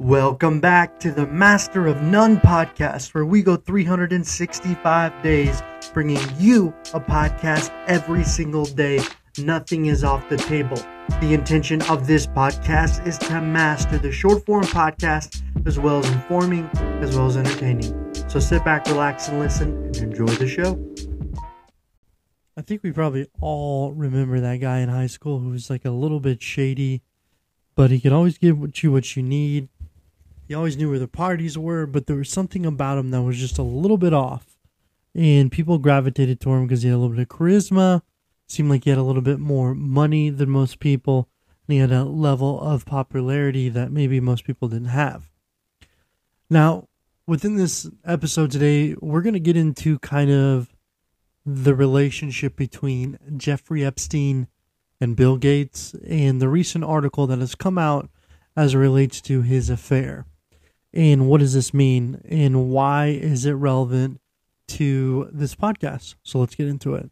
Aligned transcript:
Welcome 0.00 0.60
back 0.60 0.98
to 1.00 1.12
the 1.12 1.26
Master 1.26 1.86
of 1.86 2.00
None 2.00 2.38
podcast, 2.38 3.12
where 3.12 3.26
we 3.26 3.42
go 3.42 3.56
365 3.56 5.22
days 5.22 5.62
bringing 5.92 6.22
you 6.38 6.68
a 6.94 7.00
podcast 7.00 7.70
every 7.86 8.24
single 8.24 8.64
day. 8.64 9.02
Nothing 9.36 9.86
is 9.86 10.02
off 10.02 10.26
the 10.30 10.38
table. 10.38 10.78
The 11.20 11.34
intention 11.34 11.82
of 11.82 12.06
this 12.06 12.26
podcast 12.26 13.06
is 13.06 13.18
to 13.18 13.42
master 13.42 13.98
the 13.98 14.10
short 14.10 14.46
form 14.46 14.64
podcast 14.64 15.42
as 15.66 15.78
well 15.78 15.98
as 15.98 16.10
informing, 16.10 16.64
as 17.02 17.14
well 17.14 17.26
as 17.26 17.36
entertaining. 17.36 18.14
So 18.30 18.40
sit 18.40 18.64
back, 18.64 18.86
relax, 18.86 19.28
and 19.28 19.38
listen 19.38 19.84
and 19.84 19.96
enjoy 19.98 20.28
the 20.28 20.48
show. 20.48 20.82
I 22.56 22.62
think 22.62 22.82
we 22.82 22.90
probably 22.90 23.28
all 23.38 23.92
remember 23.92 24.40
that 24.40 24.62
guy 24.62 24.78
in 24.78 24.88
high 24.88 25.08
school 25.08 25.40
who 25.40 25.50
was 25.50 25.68
like 25.68 25.84
a 25.84 25.90
little 25.90 26.20
bit 26.20 26.40
shady, 26.40 27.02
but 27.74 27.90
he 27.90 28.00
could 28.00 28.14
always 28.14 28.38
give 28.38 28.56
you 28.82 28.92
what 28.92 29.14
you 29.14 29.22
need 29.22 29.68
he 30.50 30.56
always 30.56 30.76
knew 30.76 30.90
where 30.90 30.98
the 30.98 31.06
parties 31.06 31.56
were, 31.56 31.86
but 31.86 32.08
there 32.08 32.16
was 32.16 32.28
something 32.28 32.66
about 32.66 32.98
him 32.98 33.12
that 33.12 33.22
was 33.22 33.38
just 33.38 33.56
a 33.56 33.62
little 33.62 33.96
bit 33.96 34.12
off. 34.12 34.58
And 35.14 35.52
people 35.52 35.78
gravitated 35.78 36.40
to 36.40 36.50
him 36.50 36.66
because 36.66 36.82
he 36.82 36.88
had 36.88 36.96
a 36.96 36.98
little 36.98 37.14
bit 37.14 37.22
of 37.22 37.28
charisma, 37.28 38.02
seemed 38.48 38.68
like 38.68 38.82
he 38.82 38.90
had 38.90 38.98
a 38.98 39.04
little 39.04 39.22
bit 39.22 39.38
more 39.38 39.76
money 39.76 40.28
than 40.28 40.50
most 40.50 40.80
people, 40.80 41.28
and 41.68 41.74
he 41.74 41.78
had 41.78 41.92
a 41.92 42.02
level 42.02 42.60
of 42.60 42.84
popularity 42.84 43.68
that 43.68 43.92
maybe 43.92 44.18
most 44.18 44.44
people 44.44 44.66
didn't 44.66 44.88
have. 44.88 45.30
Now, 46.50 46.88
within 47.28 47.54
this 47.54 47.88
episode 48.04 48.50
today, 48.50 48.96
we're 49.00 49.22
going 49.22 49.34
to 49.34 49.38
get 49.38 49.56
into 49.56 50.00
kind 50.00 50.32
of 50.32 50.74
the 51.46 51.76
relationship 51.76 52.56
between 52.56 53.20
Jeffrey 53.36 53.84
Epstein 53.84 54.48
and 55.00 55.14
Bill 55.14 55.36
Gates 55.36 55.94
and 56.04 56.42
the 56.42 56.48
recent 56.48 56.82
article 56.82 57.28
that 57.28 57.38
has 57.38 57.54
come 57.54 57.78
out 57.78 58.10
as 58.56 58.74
it 58.74 58.78
relates 58.78 59.20
to 59.20 59.42
his 59.42 59.70
affair 59.70 60.26
and 60.92 61.28
what 61.28 61.40
does 61.40 61.54
this 61.54 61.72
mean 61.72 62.20
and 62.28 62.68
why 62.68 63.06
is 63.06 63.46
it 63.46 63.52
relevant 63.52 64.20
to 64.68 65.28
this 65.32 65.54
podcast 65.54 66.14
so 66.22 66.38
let's 66.38 66.54
get 66.54 66.68
into 66.68 66.94
it 66.94 67.10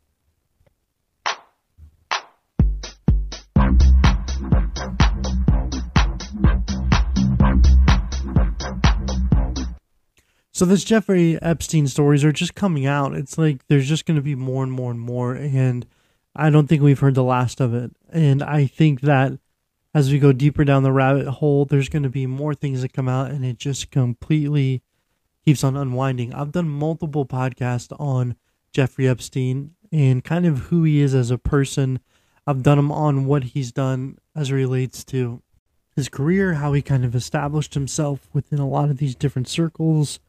So 10.53 10.65
this 10.65 10.83
Jeffrey 10.83 11.41
Epstein 11.41 11.87
stories 11.87 12.25
are 12.25 12.33
just 12.33 12.57
coming 12.57 12.85
out. 12.85 13.15
It's 13.15 13.39
like 13.39 13.65
there's 13.69 13.89
just 13.89 14.07
going 14.07 14.17
to 14.17 14.23
be 14.23 14.35
more 14.35 14.65
and 14.65 14.73
more 14.73 14.91
and 14.91 14.99
more 14.99 15.33
and 15.37 15.87
I 16.35 16.51
don't 16.51 16.69
think 16.69 16.83
we've 16.83 16.99
heard 16.99 17.15
the 17.15 17.23
last 17.25 17.61
of 17.61 17.75
it. 17.75 17.91
And 18.11 18.43
I 18.43 18.67
think 18.67 19.03
that 19.03 19.39
as 19.99 20.13
we 20.13 20.21
go 20.21 20.31
deeper 20.31 20.65
down 20.65 20.85
the 20.85 20.93
rabbit 20.93 21.27
hole, 21.27 21.65
there's 21.65 21.89
going 21.89 22.05
to 22.05 22.09
be 22.09 22.25
more 22.25 22.55
things 22.55 22.83
that 22.83 22.93
come 22.93 23.09
out, 23.09 23.33
and 23.33 23.45
it 23.45 23.59
just 23.59 23.91
completely 23.91 24.81
keeps 25.45 25.65
on 25.65 25.77
unwinding. 25.77 26.33
I've 26.33 26.53
done 26.53 26.69
multiple 26.69 27.27
podcasts 27.27 27.93
on 27.99 28.37
Jeffrey 28.73 29.09
Epstein 29.09 29.73
and 29.91 30.23
kind 30.23 30.47
of 30.47 30.59
who 30.67 30.85
he 30.85 31.01
is 31.01 31.17
as 31.17 31.33
a 31.33 31.39
person. 31.39 31.99
I've 32.47 32.63
done 32.63 32.79
them 32.79 32.93
on 32.93 33.27
what 33.27 33.43
he's 33.43 33.73
done 33.73 34.19
as 34.37 34.53
relates 34.53 35.03
to 35.07 35.43
his 35.97 36.09
career, 36.09 36.55
how 36.55 36.73
he 36.75 36.81
kind 36.81 37.05
of 37.05 37.17
established 37.17 37.75
himself 37.75 38.29
within 38.33 38.61
a 38.61 38.69
lot 38.69 38.91
of 38.91 38.99
these 38.99 39.17
different 39.17 39.49
circles. 39.49 40.21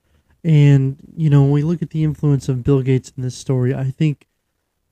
And, 0.43 0.97
you 1.15 1.29
know, 1.29 1.43
when 1.43 1.51
we 1.51 1.61
look 1.61 1.83
at 1.83 1.91
the 1.91 2.03
influence 2.03 2.49
of 2.49 2.63
Bill 2.63 2.81
Gates 2.81 3.13
in 3.15 3.21
this 3.21 3.35
story, 3.35 3.75
I 3.75 3.91
think 3.91 4.25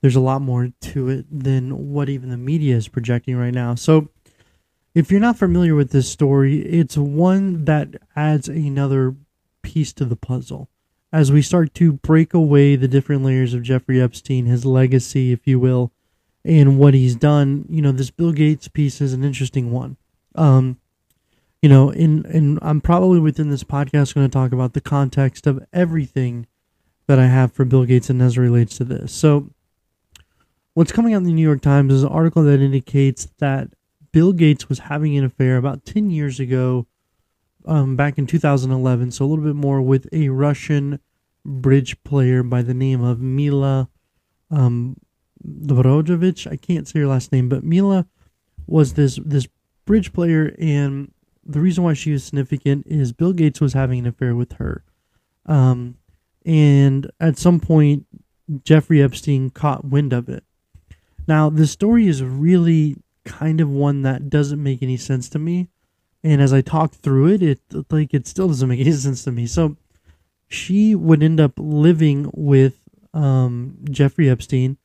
there's 0.02 0.14
a 0.14 0.20
lot 0.20 0.40
more 0.40 0.68
to 0.80 1.08
it 1.08 1.26
than 1.28 1.92
what 1.92 2.08
even 2.08 2.30
the 2.30 2.36
media 2.36 2.76
is 2.76 2.86
projecting 2.86 3.36
right 3.36 3.52
now. 3.52 3.74
So, 3.74 4.10
if 4.98 5.12
you're 5.12 5.20
not 5.20 5.38
familiar 5.38 5.76
with 5.76 5.92
this 5.92 6.10
story, 6.10 6.58
it's 6.62 6.96
one 6.96 7.66
that 7.66 7.94
adds 8.16 8.48
another 8.48 9.14
piece 9.62 9.92
to 9.92 10.04
the 10.04 10.16
puzzle. 10.16 10.68
As 11.12 11.30
we 11.30 11.40
start 11.40 11.72
to 11.74 11.92
break 11.92 12.34
away 12.34 12.74
the 12.74 12.88
different 12.88 13.22
layers 13.22 13.54
of 13.54 13.62
Jeffrey 13.62 14.02
Epstein, 14.02 14.46
his 14.46 14.66
legacy, 14.66 15.30
if 15.30 15.46
you 15.46 15.60
will, 15.60 15.92
and 16.44 16.80
what 16.80 16.94
he's 16.94 17.14
done, 17.14 17.64
you 17.68 17.80
know, 17.80 17.92
this 17.92 18.10
Bill 18.10 18.32
Gates 18.32 18.66
piece 18.66 19.00
is 19.00 19.12
an 19.12 19.22
interesting 19.22 19.70
one. 19.70 19.96
Um, 20.34 20.80
you 21.62 21.68
know, 21.68 21.90
in 21.90 22.26
and 22.26 22.58
I'm 22.60 22.80
probably 22.80 23.20
within 23.20 23.50
this 23.50 23.62
podcast 23.62 24.16
going 24.16 24.28
to 24.28 24.32
talk 24.32 24.50
about 24.50 24.72
the 24.72 24.80
context 24.80 25.46
of 25.46 25.64
everything 25.72 26.48
that 27.06 27.20
I 27.20 27.26
have 27.26 27.52
for 27.52 27.64
Bill 27.64 27.84
Gates 27.84 28.10
and 28.10 28.20
as 28.20 28.36
it 28.36 28.40
relates 28.40 28.76
to 28.78 28.84
this. 28.84 29.12
So, 29.12 29.48
what's 30.74 30.90
coming 30.90 31.14
out 31.14 31.18
in 31.18 31.24
the 31.24 31.32
New 31.32 31.42
York 31.42 31.62
Times 31.62 31.92
is 31.92 32.02
an 32.02 32.08
article 32.08 32.42
that 32.42 32.60
indicates 32.60 33.28
that 33.38 33.68
Bill 34.12 34.32
Gates 34.32 34.68
was 34.68 34.80
having 34.80 35.16
an 35.16 35.24
affair 35.24 35.56
about 35.56 35.84
10 35.84 36.10
years 36.10 36.40
ago, 36.40 36.86
um, 37.66 37.96
back 37.96 38.18
in 38.18 38.26
2011, 38.26 39.10
so 39.10 39.24
a 39.24 39.26
little 39.26 39.44
bit 39.44 39.56
more 39.56 39.82
with 39.82 40.08
a 40.12 40.28
Russian 40.28 41.00
bridge 41.44 42.02
player 42.04 42.42
by 42.42 42.62
the 42.62 42.74
name 42.74 43.02
of 43.02 43.20
Mila 43.20 43.88
um, 44.50 44.96
I 45.44 46.56
can't 46.60 46.88
say 46.88 47.00
her 47.00 47.06
last 47.06 47.32
name, 47.32 47.48
but 47.48 47.64
Mila 47.64 48.06
was 48.66 48.94
this 48.94 49.18
this 49.24 49.46
bridge 49.84 50.12
player, 50.12 50.54
and 50.58 51.12
the 51.44 51.60
reason 51.60 51.84
why 51.84 51.94
she 51.94 52.12
was 52.12 52.24
significant 52.24 52.86
is 52.86 53.12
Bill 53.12 53.32
Gates 53.32 53.60
was 53.60 53.72
having 53.72 54.00
an 54.00 54.06
affair 54.06 54.34
with 54.34 54.52
her. 54.54 54.84
Um, 55.46 55.96
and 56.44 57.10
at 57.20 57.38
some 57.38 57.60
point, 57.60 58.06
Jeffrey 58.64 59.02
Epstein 59.02 59.50
caught 59.50 59.84
wind 59.84 60.12
of 60.12 60.28
it. 60.28 60.44
Now, 61.26 61.50
the 61.50 61.66
story 61.66 62.06
is 62.06 62.22
really 62.22 62.96
kind 63.28 63.60
of 63.60 63.68
one 63.68 64.02
that 64.02 64.30
doesn't 64.30 64.62
make 64.62 64.82
any 64.82 64.96
sense 64.96 65.28
to 65.30 65.38
me. 65.38 65.68
And 66.24 66.42
as 66.42 66.52
I 66.52 66.62
talk 66.62 66.94
through 66.94 67.28
it, 67.28 67.42
it 67.42 67.60
like 67.90 68.12
it 68.12 68.26
still 68.26 68.48
doesn't 68.48 68.68
make 68.68 68.80
any 68.86 68.92
sense 68.92 69.24
to 69.24 69.32
me. 69.32 69.46
So 69.46 69.76
she 70.48 70.94
would 70.94 71.22
end 71.22 71.40
up 71.40 71.52
living 71.56 72.30
with 72.34 72.80
um, 73.14 73.78
Jeffrey 73.90 74.28
Epstein, 74.28 74.78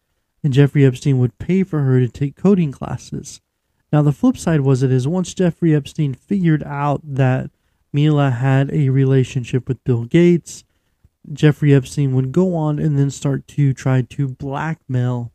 and 0.44 0.54
Jeffrey 0.54 0.86
Epstein 0.86 1.20
would 1.20 1.38
pay 1.38 1.64
for 1.64 1.82
her 1.82 2.00
to 2.00 2.08
take 2.08 2.36
coding 2.36 2.72
classes. 2.72 3.42
Now 3.92 4.02
the 4.02 4.12
flip 4.12 4.38
side 4.38 4.62
was 4.62 4.84
it 4.84 4.92
is 4.92 5.08
once 5.08 5.34
Jeffrey 5.34 5.76
Epstein 5.76 6.14
figured 6.14 6.64
out 6.64 7.02
that 7.04 7.52
Mila 7.94 8.32
had 8.32 8.72
a 8.74 8.90
relationship 8.90 9.68
with 9.68 9.84
Bill 9.84 10.06
Gates, 10.06 10.64
Jeffrey 11.32 11.74
Epstein 11.74 12.14
would 12.14 12.32
go 12.32 12.56
on 12.56 12.80
and 12.80 12.98
then 12.98 13.10
start 13.10 13.48
to 13.50 13.74
try 13.74 14.02
to 14.02 14.28
blackmail 14.28 15.32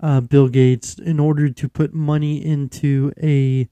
uh, 0.00 0.20
Bill 0.20 0.48
Gates 0.48 0.98
in 0.98 1.18
order 1.18 1.48
to 1.48 1.68
put 1.68 1.94
money 1.94 2.44
into 2.44 3.12
a 3.22 3.68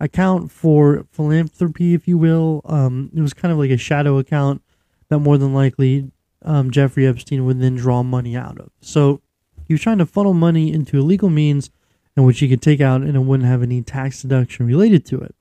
account 0.00 0.50
for 0.50 1.06
philanthropy, 1.10 1.94
if 1.94 2.08
you 2.08 2.18
will. 2.18 2.60
Um, 2.64 3.10
it 3.14 3.20
was 3.20 3.32
kind 3.32 3.52
of 3.52 3.58
like 3.58 3.70
a 3.70 3.76
shadow 3.76 4.18
account 4.18 4.62
that 5.08 5.20
more 5.20 5.38
than 5.38 5.54
likely 5.54 6.10
um, 6.44 6.70
Jeffrey 6.70 7.06
Epstein 7.06 7.44
would 7.46 7.60
then 7.60 7.76
draw 7.76 8.02
money 8.02 8.36
out 8.36 8.58
of. 8.58 8.70
So 8.80 9.20
he 9.66 9.74
was 9.74 9.80
trying 9.80 9.98
to 9.98 10.06
funnel 10.06 10.34
money 10.34 10.72
into 10.72 10.98
illegal 10.98 11.30
means 11.30 11.70
in 12.16 12.24
which 12.24 12.40
he 12.40 12.48
could 12.48 12.60
take 12.60 12.80
out 12.80 13.02
and 13.02 13.16
it 13.16 13.20
wouldn't 13.20 13.48
have 13.48 13.62
any 13.62 13.80
tax 13.80 14.22
deduction 14.22 14.66
related 14.66 15.06
to 15.06 15.20
it. 15.20 15.34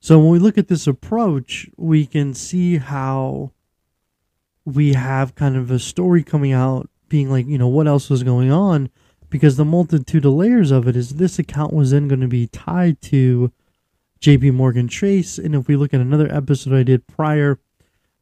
So 0.00 0.18
when 0.18 0.28
we 0.28 0.38
look 0.38 0.58
at 0.58 0.68
this 0.68 0.86
approach, 0.86 1.68
we 1.76 2.04
can 2.04 2.34
see 2.34 2.76
how 2.76 3.52
we 4.66 4.92
have 4.92 5.34
kind 5.34 5.56
of 5.56 5.70
a 5.70 5.78
story 5.78 6.22
coming 6.22 6.52
out 6.52 6.90
being 7.14 7.30
like, 7.30 7.46
you 7.46 7.56
know, 7.56 7.68
what 7.68 7.86
else 7.86 8.10
was 8.10 8.24
going 8.24 8.50
on? 8.50 8.90
Because 9.30 9.56
the 9.56 9.64
multitude 9.64 10.24
of 10.24 10.32
layers 10.32 10.72
of 10.72 10.88
it 10.88 10.96
is 10.96 11.10
this 11.10 11.38
account 11.38 11.72
was 11.72 11.92
then 11.92 12.08
going 12.08 12.22
to 12.22 12.26
be 12.26 12.48
tied 12.48 13.00
to 13.02 13.52
JP 14.20 14.54
Morgan 14.54 14.88
Chase. 14.88 15.38
And 15.38 15.54
if 15.54 15.68
we 15.68 15.76
look 15.76 15.94
at 15.94 16.00
another 16.00 16.26
episode 16.34 16.74
I 16.74 16.82
did 16.82 17.06
prior, 17.06 17.60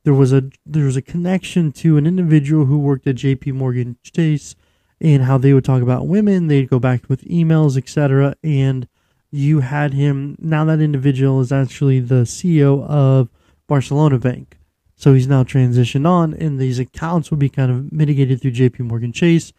there 0.04 0.12
was 0.12 0.30
a 0.30 0.50
there 0.66 0.84
was 0.84 0.98
a 0.98 1.00
connection 1.00 1.72
to 1.72 1.96
an 1.96 2.06
individual 2.06 2.66
who 2.66 2.78
worked 2.78 3.06
at 3.06 3.14
JP 3.14 3.54
Morgan 3.54 3.96
Chase 4.02 4.56
and 5.00 5.22
how 5.22 5.38
they 5.38 5.54
would 5.54 5.64
talk 5.64 5.80
about 5.80 6.06
women, 6.06 6.48
they'd 6.48 6.68
go 6.68 6.78
back 6.78 7.08
with 7.08 7.24
emails, 7.24 7.78
etc. 7.78 8.34
And 8.44 8.86
you 9.30 9.60
had 9.60 9.94
him 9.94 10.36
now 10.38 10.66
that 10.66 10.82
individual 10.82 11.40
is 11.40 11.50
actually 11.50 12.00
the 12.00 12.24
CEO 12.26 12.86
of 12.86 13.30
Barcelona 13.66 14.18
Bank. 14.18 14.58
So 15.02 15.14
he's 15.14 15.26
now 15.26 15.42
transitioned 15.42 16.06
on, 16.06 16.32
and 16.32 16.60
these 16.60 16.78
accounts 16.78 17.32
will 17.32 17.38
be 17.38 17.48
kind 17.48 17.72
of 17.72 17.90
mitigated 17.90 18.40
through 18.40 18.52
JP 18.52 18.78
Morgan 18.82 19.12
Chase, 19.12 19.52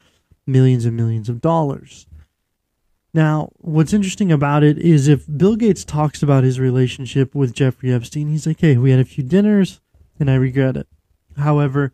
millions 0.47 0.85
and 0.85 0.95
millions 0.95 1.27
of 1.27 1.41
dollars. 1.41 2.07
Now, 3.13 3.51
what's 3.57 3.91
interesting 3.91 4.31
about 4.31 4.63
it 4.63 4.77
is 4.77 5.09
if 5.09 5.25
Bill 5.27 5.57
Gates 5.57 5.83
talks 5.83 6.23
about 6.23 6.45
his 6.45 6.61
relationship 6.61 7.35
with 7.35 7.53
Jeffrey 7.53 7.91
Epstein, 7.91 8.29
he's 8.29 8.47
like, 8.47 8.61
hey, 8.61 8.77
we 8.77 8.91
had 8.91 9.01
a 9.01 9.03
few 9.03 9.21
dinners, 9.21 9.81
and 10.17 10.31
I 10.31 10.35
regret 10.35 10.77
it. 10.77 10.87
However, 11.35 11.91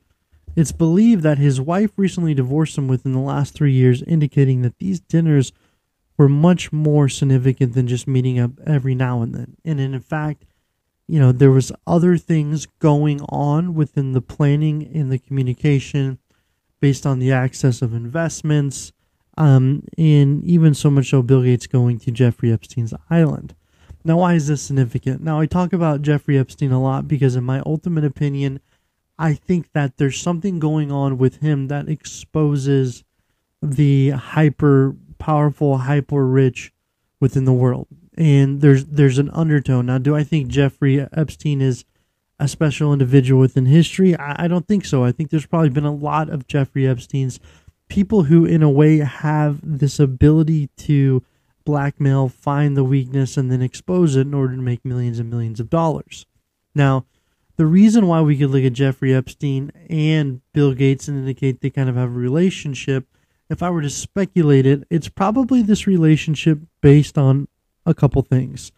it's 0.56 0.72
believed 0.72 1.24
that 1.24 1.40
his 1.40 1.60
wife 1.60 1.90
recently 1.98 2.36
divorced 2.36 2.78
him 2.78 2.88
within 2.88 3.14
the 3.14 3.20
last 3.20 3.56
three 3.56 3.74
years, 3.74 4.04
indicating 4.04 4.62
that 4.62 4.78
these 4.78 5.00
dinners 5.00 5.54
were 6.18 6.30
much 6.30 6.72
more 6.72 7.10
significant 7.10 7.74
than 7.74 7.88
just 7.88 8.08
meeting 8.08 8.38
up 8.38 8.52
every 8.68 8.94
now 8.94 9.24
and 9.24 9.34
then. 9.34 9.58
And 9.66 9.80
in 9.80 10.00
fact, 10.02 10.46
you 11.10 11.20
know 11.20 11.32
there 11.32 11.52
was 11.52 11.72
other 11.88 12.18
things 12.18 12.66
going 12.80 13.22
on 13.30 13.74
within 13.74 14.14
the 14.14 14.22
planning 14.22 14.90
and 14.94 15.12
the 15.12 15.20
communication 15.20 16.20
based 16.80 17.06
on 17.06 17.20
the 17.20 17.32
access 17.32 17.82
of 17.82 17.94
investments 17.94 18.92
um, 19.38 19.84
and 19.98 20.44
even 20.44 20.74
so 20.74 20.90
much 20.90 21.10
so 21.10 21.22
bill 21.22 21.44
gates 21.44 21.68
going 21.68 22.00
to 22.00 22.12
jeffrey 22.12 22.52
epstein's 22.52 22.94
island 23.10 23.56
Now, 24.04 24.18
why 24.18 24.34
is 24.36 24.48
this 24.48 24.62
significant? 24.62 25.22
Now, 25.22 25.40
I 25.40 25.46
talk 25.46 25.74
about 25.74 26.02
Jeffrey 26.02 26.38
Epstein 26.38 26.72
a 26.72 26.82
lot 26.82 27.08
because, 27.08 27.36
in 27.36 27.44
my 27.44 27.62
ultimate 27.66 28.06
opinion, 28.06 28.60
I 29.18 29.34
think 29.34 29.74
that 29.74 29.98
there's 29.98 30.22
something 30.22 30.60
going 30.60 30.92
on 30.92 31.18
with 31.18 31.38
him 31.38 31.68
that 31.68 31.90
exposes 31.90 33.04
the 33.62 34.12
hyper 34.12 34.96
powerful, 35.18 35.80
hyper 35.80 36.26
rich 36.26 36.72
within 37.20 37.44
the 37.46 37.54
world. 37.54 37.88
And 38.20 38.60
there's 38.60 38.86
there's 38.86 39.18
an 39.18 39.30
undertone. 39.32 39.86
Now, 39.86 39.98
do 39.98 40.14
I 40.16 40.24
think 40.24 40.50
Jeffrey 40.50 41.00
Epstein 41.00 41.62
is 41.62 41.86
a 42.38 42.48
special 42.48 42.92
individual 42.92 43.40
within 43.40 43.66
history? 43.66 44.16
I, 44.18 44.44
I 44.44 44.48
don't 44.50 44.68
think 44.68 44.84
so. 44.86 45.06
I 45.06 45.14
think 45.14 45.30
there's 45.30 45.46
probably 45.46 45.70
been 45.70 45.86
a 45.86 45.94
lot 45.94 46.30
of 46.30 46.46
Jeffrey 46.46 46.86
Epstein's 46.86 47.40
people 47.88 48.24
who, 48.24 48.44
in 48.44 48.62
a 48.62 48.70
way, 48.70 48.98
have 48.98 49.60
this 49.64 50.00
ability 50.00 50.70
to 50.78 51.24
blackmail, 51.64 52.28
find 52.28 52.76
the 52.76 52.84
weakness, 52.84 53.38
and 53.38 53.50
then 53.50 53.62
expose 53.62 54.18
it 54.18 54.28
in 54.28 54.34
order 54.34 54.56
to 54.56 54.62
make 54.62 54.84
millions 54.84 55.18
and 55.18 55.30
millions 55.30 55.62
of 55.62 55.70
dollars. 55.70 56.26
Now, 56.76 57.06
the 57.56 57.66
reason 57.66 58.08
why 58.08 58.22
we 58.22 58.38
could 58.38 58.50
look 58.50 58.64
at 58.64 58.74
Jeffrey 58.74 59.14
Epstein 59.14 59.72
and 59.90 60.42
Bill 60.54 60.74
Gates 60.74 61.08
and 61.08 61.18
indicate 61.18 61.62
they 61.62 61.70
kind 61.70 61.90
of 61.90 61.96
have 61.96 62.10
a 62.10 62.20
relationship, 62.20 63.06
if 63.50 63.62
I 63.64 63.70
were 63.70 63.82
to 63.82 63.90
speculate 63.90 64.66
it, 64.66 64.84
it's 64.90 65.10
probably 65.10 65.62
this 65.62 65.86
relationship 65.86 66.60
based 66.82 67.18
on 67.18 67.48
a 67.90 67.94
couple 67.94 68.22
things. 68.22 68.72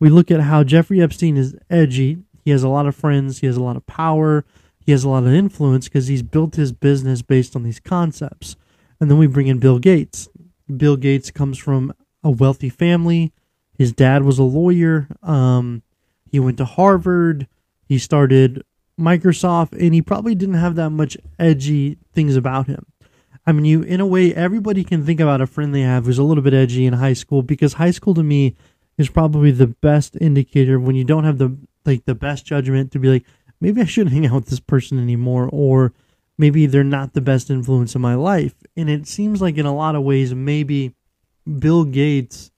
We 0.00 0.08
look 0.08 0.30
at 0.30 0.40
how 0.40 0.64
Jeffrey 0.64 1.00
Epstein 1.00 1.36
is 1.36 1.54
edgy. 1.70 2.18
He 2.44 2.50
has 2.50 2.62
a 2.62 2.68
lot 2.68 2.86
of 2.86 2.96
friends, 2.96 3.38
he 3.38 3.46
has 3.46 3.56
a 3.56 3.62
lot 3.62 3.76
of 3.76 3.86
power, 3.86 4.44
he 4.80 4.92
has 4.92 5.04
a 5.04 5.08
lot 5.08 5.24
of 5.24 5.32
influence 5.32 5.88
because 5.88 6.08
he's 6.08 6.22
built 6.22 6.56
his 6.56 6.72
business 6.72 7.22
based 7.22 7.56
on 7.56 7.62
these 7.62 7.80
concepts. 7.80 8.56
And 9.00 9.10
then 9.10 9.18
we 9.18 9.26
bring 9.26 9.46
in 9.46 9.58
Bill 9.58 9.78
Gates. 9.78 10.28
Bill 10.74 10.96
Gates 10.96 11.30
comes 11.30 11.58
from 11.58 11.92
a 12.22 12.30
wealthy 12.30 12.68
family. 12.68 13.32
His 13.78 13.92
dad 13.92 14.22
was 14.24 14.38
a 14.38 14.44
lawyer. 14.44 15.08
Um, 15.22 15.82
he 16.30 16.38
went 16.38 16.58
to 16.58 16.64
Harvard. 16.64 17.48
He 17.86 17.98
started 17.98 18.62
Microsoft, 18.98 19.72
and 19.72 19.94
he 19.94 20.02
probably 20.02 20.34
didn't 20.34 20.56
have 20.56 20.76
that 20.76 20.90
much 20.90 21.16
edgy 21.38 21.98
things 22.12 22.36
about 22.36 22.66
him. 22.66 22.86
I 23.46 23.52
mean, 23.52 23.64
you 23.64 23.82
in 23.82 24.00
a 24.00 24.06
way, 24.06 24.34
everybody 24.34 24.84
can 24.84 25.04
think 25.04 25.20
about 25.20 25.40
a 25.40 25.46
friend 25.46 25.74
they 25.74 25.82
have 25.82 26.06
who's 26.06 26.18
a 26.18 26.22
little 26.22 26.42
bit 26.42 26.54
edgy 26.54 26.86
in 26.86 26.94
high 26.94 27.12
school 27.12 27.42
because 27.42 27.74
high 27.74 27.90
school 27.90 28.14
to 28.14 28.22
me 28.22 28.56
is 28.96 29.08
probably 29.08 29.50
the 29.50 29.66
best 29.66 30.16
indicator 30.20 30.78
when 30.78 30.96
you 30.96 31.04
don't 31.04 31.24
have 31.24 31.38
the 31.38 31.56
like 31.84 32.04
the 32.06 32.14
best 32.14 32.46
judgment 32.46 32.92
to 32.92 32.98
be 32.98 33.08
like, 33.08 33.26
maybe 33.60 33.80
I 33.80 33.84
shouldn't 33.84 34.14
hang 34.14 34.26
out 34.26 34.34
with 34.34 34.46
this 34.46 34.60
person 34.60 34.98
anymore, 34.98 35.48
or 35.52 35.92
maybe 36.38 36.66
they're 36.66 36.84
not 36.84 37.12
the 37.12 37.20
best 37.20 37.50
influence 37.50 37.94
in 37.94 38.00
my 38.00 38.14
life. 38.14 38.54
And 38.76 38.88
it 38.88 39.06
seems 39.06 39.42
like 39.42 39.58
in 39.58 39.66
a 39.66 39.74
lot 39.74 39.94
of 39.94 40.02
ways, 40.02 40.34
maybe 40.34 40.94
Bill 41.58 41.84
Gates 41.84 42.50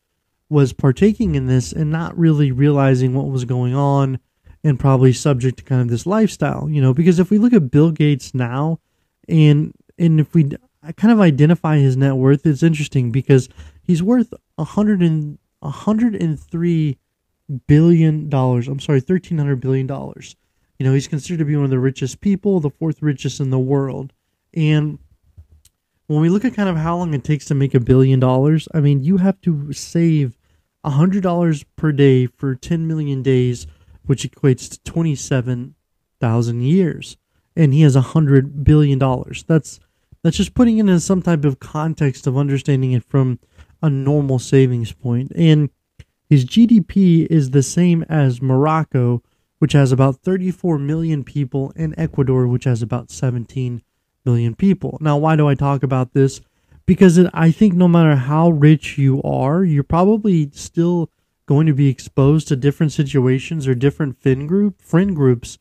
was 0.49 0.73
partaking 0.73 1.35
in 1.35 1.47
this 1.47 1.73
and 1.73 1.91
not 1.91 2.17
really 2.17 2.53
realizing 2.53 3.15
what 3.15 3.27
was 3.27 3.44
going 3.44 3.75
on 3.75 4.21
and 4.62 4.79
probably 4.79 5.12
subject 5.12 5.59
to 5.59 5.65
kind 5.65 5.82
of 5.82 5.89
this 5.89 6.06
lifestyle, 6.06 6.69
you 6.71 6.81
know, 6.81 6.94
because 6.94 7.19
if 7.19 7.31
we 7.31 7.39
look 7.39 7.53
at 7.53 7.71
Bill 7.71 7.91
Gates 7.91 8.35
now 8.35 8.79
and 9.29 9.73
and 9.99 10.21
if 10.21 10.35
we 10.35 10.50
kind 10.93 11.12
of 11.12 11.21
identify 11.21 11.79
his 11.79 11.97
net 11.97 12.17
worth, 12.17 12.47
it's 12.47 12.62
interesting 12.62 13.11
because 13.11 13.49
he's 13.83 14.03
worth 14.03 14.33
a 14.59 14.65
hundred 14.65 15.03
and 15.03 15.38
a 15.62 15.71
hundred 15.71 16.15
and 16.15 16.38
three 16.38 16.99
billion 17.67 18.29
dollars. 18.29 18.69
I'm 18.69 18.81
sorry, 18.81 19.00
thirteen 19.00 19.38
hundred 19.38 19.61
billion 19.61 19.87
dollars. 19.87 20.37
You 20.79 20.87
know, 20.87 20.93
he's 20.93 21.09
considered 21.09 21.38
to 21.38 21.44
be 21.44 21.56
one 21.56 21.65
of 21.65 21.71
the 21.71 21.79
richest 21.79 22.21
people, 22.21 22.61
the 22.61 22.71
fourth 22.71 23.03
richest 23.03 23.41
in 23.41 23.50
the 23.50 23.59
world. 23.59 24.12
And 24.55 24.99
when 26.06 26.21
we 26.21 26.29
look 26.29 26.44
at 26.44 26.55
kind 26.55 26.69
of 26.69 26.77
how 26.77 26.97
long 26.97 27.15
it 27.15 27.25
takes 27.25 27.47
to 27.47 27.55
make 27.55 27.75
a 27.75 27.81
billion 27.81 28.21
dollars, 28.21 28.69
I 28.75 28.81
mean, 28.81 29.03
you 29.03 29.17
have 29.17 29.41
to 29.43 29.73
save 29.73 30.39
a 30.85 30.91
hundred 30.91 31.23
dollars 31.23 31.65
per 31.77 31.93
day 31.93 32.27
for 32.27 32.55
10 32.55 32.87
million 32.87 33.23
days, 33.23 33.67
which 34.05 34.23
equates 34.23 34.71
to 34.71 34.82
27,000 34.85 36.61
years. 36.61 37.17
And 37.56 37.73
he 37.73 37.82
has 37.82 37.97
a 37.97 38.03
hundred 38.03 38.65
billion 38.65 38.99
dollars. 38.99 39.44
That's, 39.49 39.81
that's 40.26 40.38
just 40.38 40.55
putting 40.55 40.78
it 40.78 40.88
in 40.88 40.99
some 40.99 41.23
type 41.23 41.44
of 41.44 41.61
context 41.61 42.26
of 42.26 42.37
understanding 42.37 42.90
it 42.90 43.05
from 43.05 43.38
a 43.81 43.88
normal 43.88 44.40
savings 44.40 44.90
point. 44.90 45.31
And 45.37 45.70
his 46.28 46.44
GDP 46.44 47.28
is 47.31 47.52
the 47.52 47.62
same 47.62 48.02
as 48.08 48.43
Morocco, 48.43 49.23
which 49.61 49.73
has 49.73 49.93
about 49.93 50.17
34 50.17 50.81
million 50.81 51.23
people, 51.23 51.73
and 51.76 51.94
Ecuador, 51.96 52.49
which 52.49 52.64
has 52.64 52.82
about 52.82 53.12
17 53.12 53.82
million 54.25 54.56
people. 54.56 54.99
Now, 55.00 55.17
why 55.17 55.37
do 55.37 55.46
I 55.46 55.55
talk 55.55 55.84
about 55.84 56.12
this? 56.12 56.40
Because 56.87 57.19
it, 57.19 57.31
I 57.32 57.52
think 57.52 57.75
no 57.75 57.87
matter 57.87 58.17
how 58.17 58.50
rich 58.50 58.99
you 58.99 59.22
are, 59.22 59.62
you're 59.62 59.84
probably 59.84 60.50
still 60.52 61.08
going 61.46 61.69
to 61.69 61.72
be 61.72 61.88
exposed 61.88 62.49
to 62.49 62.56
different 62.56 62.90
situations 62.90 63.69
or 63.69 63.76
different 63.76 64.19
fin 64.19 64.49
group 64.49 64.82
friend 64.82 65.14
groups 65.14 65.58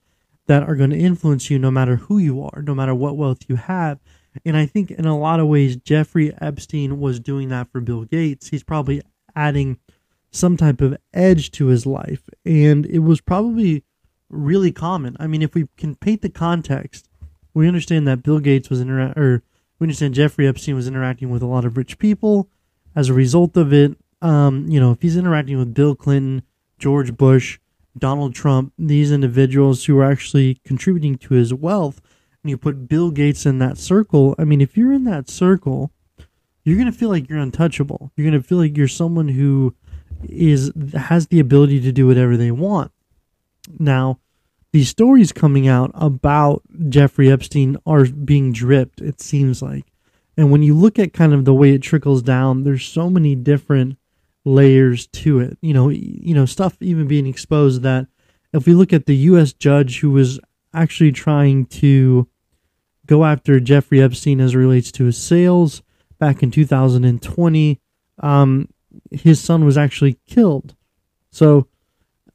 that 0.48 0.64
are 0.64 0.76
going 0.76 0.90
to 0.90 0.98
influence 0.98 1.52
you 1.52 1.60
no 1.60 1.70
matter 1.70 1.98
who 1.98 2.18
you 2.18 2.42
are, 2.42 2.64
no 2.64 2.74
matter 2.74 2.96
what 2.96 3.16
wealth 3.16 3.48
you 3.48 3.58
have. 3.58 4.00
And 4.44 4.58
I 4.58 4.66
think 4.66 4.92
in 4.92 5.06
a 5.06 5.18
lot 5.18 5.40
of 5.40 5.48
ways, 5.48 5.76
Jeffrey 5.78 6.34
Epstein 6.42 7.00
was 7.00 7.20
doing 7.20 7.50
that 7.50 7.72
for 7.72 7.82
Bill 7.82 8.04
Gates. 8.04 8.50
He's 8.50 8.64
probably 8.64 9.02
adding 9.36 9.80
some 10.32 10.58
type 10.58 10.82
of 10.82 10.98
edge 11.14 11.52
to 11.52 11.68
his 11.68 11.86
life. 11.86 12.30
And 12.46 12.86
it 12.86 13.00
was 13.00 13.22
probably 13.22 13.84
really 14.30 14.72
common. 14.72 15.16
I 15.20 15.28
mean, 15.28 15.42
if 15.42 15.56
we 15.56 15.68
can 15.78 15.96
paint 15.96 16.22
the 16.22 16.30
context, 16.30 17.08
we 17.54 17.68
understand 17.68 18.08
that 18.08 18.24
Bill 18.24 18.40
Gates 18.40 18.70
was 18.70 18.84
intera- 18.84 19.16
or 19.16 19.44
we 19.80 19.86
understand 19.86 20.14
Jeffrey 20.14 20.48
Epstein 20.48 20.76
was 20.76 20.88
interacting 20.88 21.30
with 21.30 21.42
a 21.42 21.48
lot 21.48 21.66
of 21.66 21.78
rich 21.78 21.98
people. 21.98 22.50
As 22.96 23.10
a 23.10 23.14
result 23.14 23.58
of 23.58 23.74
it, 23.74 23.98
um, 24.22 24.68
you 24.68 24.80
know, 24.80 24.92
if 24.92 25.02
he's 25.02 25.18
interacting 25.18 25.58
with 25.58 25.74
Bill 25.74 25.96
Clinton, 25.96 26.44
George 26.80 27.16
Bush, 27.16 27.60
Donald 27.98 28.36
Trump, 28.36 28.74
these 28.78 29.12
individuals 29.12 29.86
who 29.86 29.98
are 30.00 30.10
actually 30.10 30.56
contributing 30.66 31.18
to 31.18 31.34
his 31.34 31.54
wealth, 31.54 32.02
and 32.46 32.52
you 32.52 32.60
put 32.60 32.88
Bill 32.88 33.10
Gates 33.10 33.48
in 33.48 33.58
that 33.58 33.80
circle, 33.80 34.36
I 34.38 34.44
mean, 34.44 34.62
if 34.62 34.78
you're 34.78 34.94
in 34.94 35.04
that 35.06 35.32
circle, 35.32 35.92
you're 36.64 36.78
going 36.78 36.92
to 36.92 36.96
feel 36.96 37.10
like 37.10 37.28
you're 37.28 37.40
untouchable. 37.40 38.12
You're 38.16 38.30
going 38.30 38.40
to 38.40 38.48
feel 38.48 38.60
like 38.60 38.78
you're 38.78 38.88
someone 38.88 39.30
who 39.30 39.74
is 40.30 40.72
has 40.94 41.26
the 41.26 41.40
ability 41.40 41.82
to 41.82 41.92
do 41.92 42.06
whatever 42.06 42.38
they 42.38 42.52
want. 42.52 42.92
Now, 43.80 44.20
these 44.74 44.90
stories 44.90 45.32
coming 45.32 45.68
out 45.68 45.90
about 45.96 46.62
Jeffrey 46.88 47.32
Epstein 47.32 47.78
are 47.84 48.06
being 48.06 48.54
dripped, 48.54 49.02
it 49.02 49.22
seems 49.22 49.64
like. 49.64 49.86
And 50.38 50.52
when 50.52 50.62
you 50.62 50.76
look 50.76 51.00
at 51.00 51.14
kind 51.14 51.34
of 51.34 51.46
the 51.46 51.54
way 51.54 51.74
it 51.74 51.82
trickles 51.82 52.22
down, 52.22 52.62
there's 52.62 52.86
so 52.86 53.10
many 53.10 53.34
different 53.34 53.98
layers 54.44 55.08
to 55.08 55.40
it. 55.40 55.58
You 55.62 55.74
know, 55.74 55.90
you 55.90 56.36
know, 56.36 56.46
stuff 56.46 56.78
even 56.80 57.08
being 57.08 57.26
exposed 57.26 57.82
that 57.82 58.06
if 58.54 58.68
we 58.68 58.76
look 58.76 58.94
at 58.94 59.08
the 59.08 59.16
US 59.16 59.52
judge 59.52 60.02
who 60.02 60.12
was 60.12 60.40
actually 60.76 61.12
trying 61.12 61.66
to 61.66 62.28
go 63.06 63.26
after 63.26 63.60
Jeffrey 63.60 64.02
Epstein 64.02 64.40
as 64.40 64.56
relates 64.56 64.92
to 64.94 65.06
his 65.06 65.18
sales 65.18 65.82
back 66.20 66.42
in 66.44 66.52
2020, 66.52 67.80
um, 68.20 68.70
his 69.12 69.42
son 69.42 69.66
was 69.66 69.78
actually 69.78 70.18
killed. 70.28 70.76
So 71.32 71.68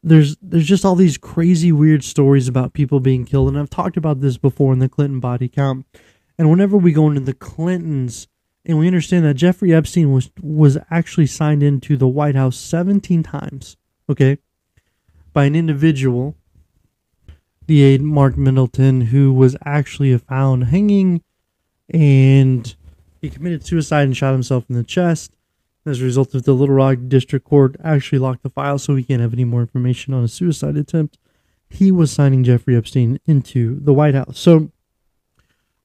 there's 0.03 0.37
there's 0.41 0.67
just 0.67 0.85
all 0.85 0.95
these 0.95 1.19
crazy 1.19 1.73
weird 1.73 2.03
stories 2.05 2.49
about 2.49 2.73
people 2.73 3.01
being 3.01 3.25
killed 3.25 3.49
and 3.49 3.59
I've 3.59 3.69
talked 3.69 3.97
about 3.97 4.21
this 4.21 4.39
before 4.39 4.73
in 4.73 4.79
the 4.79 4.89
Clinton 4.89 5.21
body 5.21 5.49
count. 5.49 5.87
And 6.39 6.51
whenever 6.51 6.77
we 6.77 6.93
go 6.93 7.09
into 7.09 7.21
the 7.21 7.35
Clintons 7.35 8.29
and 8.65 8.79
we 8.79 8.87
understand 8.87 9.25
that 9.25 9.35
Jeffrey 9.35 9.75
Epstein 9.75 10.13
was 10.13 10.31
was 10.41 10.79
actually 10.91 11.27
signed 11.27 11.63
into 11.63 11.97
the 11.97 12.09
White 12.09 12.35
House 12.35 12.57
17 12.57 13.23
times, 13.23 13.77
okay? 14.09 14.39
By 15.33 15.45
an 15.45 15.55
individual, 15.55 16.37
the 17.71 17.85
aide 17.85 18.03
Mark 18.03 18.37
Middleton 18.37 19.01
who 19.01 19.33
was 19.33 19.57
actually 19.65 20.19
found 20.19 20.65
hanging 20.65 21.23
and 21.89 22.75
he 23.21 23.31
committed 23.31 23.65
suicide 23.65 24.03
and 24.03 24.17
shot 24.17 24.33
himself 24.33 24.65
in 24.69 24.75
the 24.75 24.83
chest 24.83 25.31
as 25.87 26.01
a 26.01 26.05
result 26.05 26.35
of 26.35 26.43
the 26.43 26.53
Little 26.53 26.75
Rock 26.75 26.99
District 27.07 27.47
Court 27.47 27.77
actually 27.85 28.19
locked 28.19 28.43
the 28.43 28.51
file 28.51 28.77
so 28.77 28.95
we 28.95 29.05
can't 29.05 29.23
have 29.23 29.33
any 29.33 29.45
more 29.45 29.61
information 29.61 30.13
on 30.13 30.25
a 30.25 30.29
suicide 30.29 30.77
attempt, 30.77 31.17
he 31.69 31.93
was 31.93 32.11
signing 32.11 32.43
Jeffrey 32.43 32.77
Epstein 32.77 33.21
into 33.25 33.79
the 33.79 33.95
White 33.95 34.17
House. 34.17 34.41
So 34.41 34.73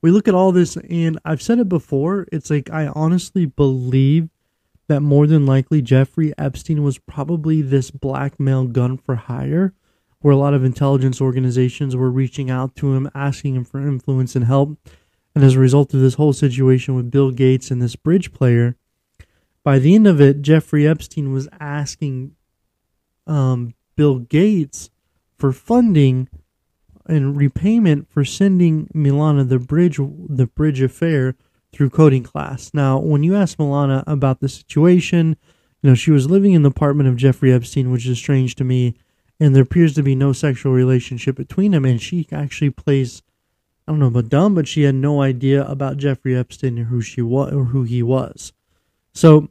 we 0.02 0.10
look 0.10 0.28
at 0.28 0.34
all 0.34 0.52
this, 0.52 0.78
and 0.90 1.20
I've 1.24 1.42
said 1.42 1.60
it 1.60 1.70
before. 1.70 2.28
It's 2.32 2.50
like 2.50 2.72
I 2.72 2.88
honestly 2.88 3.46
believe 3.46 4.30
that 4.88 5.02
more 5.02 5.28
than 5.28 5.46
likely 5.46 5.84
Jeffrey 5.84 6.34
Epstein 6.36 6.82
was 6.82 6.98
probably 6.98 7.62
this 7.62 7.92
blackmail 7.92 8.66
gun 8.66 8.98
for 8.98 9.16
hire, 9.16 9.74
where 10.26 10.34
a 10.34 10.38
lot 10.38 10.56
of 10.56 10.64
intelligence 10.64 11.22
organizations 11.22 11.96
were 11.96 12.10
reaching 12.10 12.50
out 12.50 12.76
to 12.76 12.96
him, 12.96 13.08
asking 13.14 13.54
him 13.54 13.64
for 13.64 13.80
influence 13.80 14.36
and 14.36 14.46
help. 14.46 14.76
And 15.36 15.44
as 15.44 15.54
a 15.54 15.60
result 15.60 15.94
of 15.94 16.00
this 16.00 16.16
whole 16.16 16.34
situation 16.34 16.96
with 16.96 17.12
Bill 17.12 17.30
Gates 17.30 17.70
and 17.70 17.80
this 17.80 17.96
bridge 17.96 18.34
player, 18.34 18.76
by 19.64 19.78
the 19.78 19.94
end 19.94 20.08
of 20.08 20.20
it, 20.20 20.42
Jeffrey 20.42 20.88
Epstein 20.88 21.32
was 21.32 21.48
asking 21.60 22.32
um, 23.28 23.76
Bill 23.96 24.18
Gates 24.18 24.90
for 25.38 25.52
funding 25.52 26.28
and 27.06 27.38
repayment 27.38 28.10
for 28.10 28.26
sending 28.26 28.88
Milana 28.96 29.48
the 29.48 29.60
bridge 29.60 30.00
the 30.28 30.48
bridge 30.48 30.82
affair 30.82 31.36
through 31.72 31.92
coding 31.92 32.24
class. 32.24 32.72
Now, 32.74 32.98
when 32.98 33.22
you 33.22 33.36
ask 33.36 33.60
Milana 33.60 34.04
about 34.08 34.40
the 34.40 34.50
situation, 34.50 35.38
You 35.84 35.92
know, 35.92 35.96
she 35.96 36.10
was 36.10 36.32
living 36.32 36.54
in 36.54 36.64
the 36.64 36.70
apartment 36.70 37.10
of 37.10 37.16
Jeffrey 37.16 37.54
Epstein, 37.54 37.92
which 37.92 38.08
is 38.08 38.18
strange 38.18 38.56
to 38.56 38.64
me, 38.64 38.96
and 39.40 39.56
there 39.56 39.64
appears 39.64 39.94
to 39.96 40.04
be 40.04 40.16
no 40.16 40.34
sexual 40.34 40.72
relationship 40.72 41.36
between 41.36 41.72
them. 41.72 41.86
And 41.86 42.02
she 42.02 42.28
actually 42.32 42.70
plays, 42.70 43.22
I 43.88 43.92
don't 43.92 44.00
know 44.00 44.08
about 44.08 44.30
dumb, 44.30 44.56
but 44.56 44.68
she 44.68 44.84
had 44.84 44.96
no 44.96 45.22
idea 45.22 45.66
about 45.66 45.98
Jeffrey 45.98 46.36
Epstein 46.36 46.80
or 46.80 46.86
who 46.86 47.02
she 47.02 47.22
was 47.22 47.54
or 47.54 47.66
who 47.66 47.84
he 47.84 48.02
was. 48.02 48.54
So, 49.14 49.50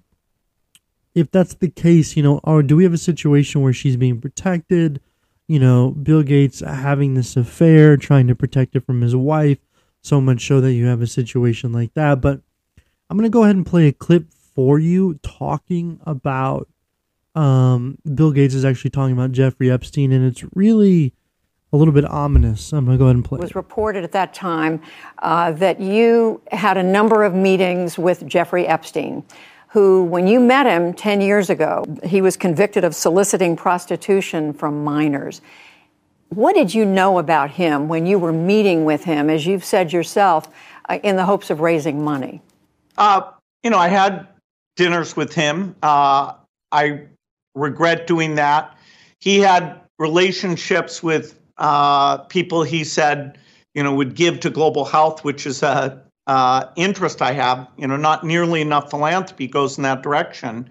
if 1.15 1.31
that's 1.31 1.55
the 1.55 1.71
case, 1.71 2.17
you 2.17 2.23
know, 2.23 2.41
or 2.43 2.63
do 2.63 2.77
we 2.77 2.83
have 2.83 2.93
a 2.93 2.99
situation 2.99 3.61
where 3.61 3.73
she's 3.73 3.97
being 3.97 4.21
protected? 4.21 5.01
You 5.47 5.61
know, 5.61 5.93
Bill 5.93 6.23
Gates 6.23 6.61
having 6.61 7.15
this 7.15 7.37
affair, 7.37 7.97
trying 7.97 8.27
to 8.27 8.35
protect 8.35 8.75
it 8.75 8.85
from 8.85 9.01
his 9.01 9.15
wife, 9.15 9.59
so 10.03 10.21
much 10.21 10.47
so 10.47 10.61
that 10.61 10.73
you 10.73 10.87
have 10.87 11.03
a 11.03 11.07
situation 11.07 11.73
like 11.73 11.95
that. 11.95 12.21
But 12.21 12.41
I'm 13.09 13.17
going 13.17 13.31
to 13.31 13.33
go 13.33 13.45
ahead 13.45 13.55
and 13.55 13.65
play 13.65 13.87
a 13.87 13.93
clip 13.93 14.33
for 14.33 14.79
you 14.79 15.21
talking 15.23 16.01
about 16.05 16.69
um, 17.35 17.99
Bill 18.15 18.33
Gates 18.33 18.55
is 18.55 18.65
actually 18.65 18.91
talking 18.91 19.13
about 19.13 19.33
Jeffrey 19.33 19.71
Epstein, 19.71 20.13
and 20.13 20.25
it's 20.25 20.45
really 20.55 21.13
a 21.73 21.77
little 21.77 21.93
bit 21.93 22.05
ominous. 22.05 22.73
I'm 22.73 22.85
going 22.85 22.97
to 22.97 22.99
go 22.99 23.07
ahead 23.07 23.17
and 23.17 23.25
play. 23.25 23.39
It 23.39 23.43
was 23.43 23.57
reported 23.57 24.05
at 24.05 24.13
that 24.13 24.33
time 24.33 24.81
uh, 25.19 25.51
that 25.53 25.81
you 25.81 26.41
had 26.53 26.77
a 26.77 26.83
number 26.83 27.25
of 27.25 27.35
meetings 27.35 27.99
with 27.99 28.25
Jeffrey 28.27 28.67
Epstein, 28.67 29.25
who, 29.69 30.05
when 30.05 30.29
you 30.29 30.39
met 30.39 30.67
him 30.67 30.95
10 30.95 31.21
years 31.21 31.51
ago, 31.51 31.85
he 32.05 32.21
was 32.21 32.37
convicted 32.37 32.85
of 32.85 32.95
soliciting 32.95 33.57
prostitution 33.57 34.53
from 34.53 34.85
minors. 34.85 35.41
What 36.29 36.55
did 36.55 36.73
you 36.73 36.85
know 36.85 37.19
about 37.19 37.51
him 37.51 37.89
when 37.89 38.07
you 38.07 38.21
were 38.21 38.33
meeting 38.33 38.85
with 38.85 39.03
him, 39.03 39.29
as 39.29 39.45
you've 39.45 39.65
said 39.65 39.93
yourself, 39.93 40.49
uh, 40.89 41.01
in 41.03 41.17
the 41.17 41.25
hopes 41.25 41.51
of 41.51 41.61
raising 41.61 42.05
money? 42.05 42.41
Uh, 42.97 43.23
you 43.65 43.71
know, 43.71 43.79
I 43.79 43.89
had 43.89 44.29
dinners 44.77 45.17
with 45.17 45.35
him. 45.35 45.75
Uh, 45.83 46.35
I 46.71 47.07
regret 47.55 48.07
doing 48.07 48.35
that. 48.37 48.77
He 49.21 49.39
had 49.39 49.81
relationships 49.99 51.03
with 51.03 51.39
uh, 51.59 52.19
people 52.19 52.63
he 52.63 52.85
said, 52.85 53.39
you 53.75 53.83
know, 53.83 53.95
would 53.95 54.15
give 54.15 54.41
to 54.41 54.51
global 54.51 54.85
health, 54.85 55.25
which 55.25 55.47
is 55.47 55.63
a 55.63 56.03
uh, 56.27 56.67
interest 56.77 57.23
I 57.23 57.33
have. 57.33 57.69
You 57.77 57.87
know, 57.87 57.97
not 57.97 58.25
nearly 58.25 58.61
enough 58.61 58.91
philanthropy 58.91 59.47
goes 59.47 59.77
in 59.77 59.83
that 59.83 60.03
direction. 60.03 60.69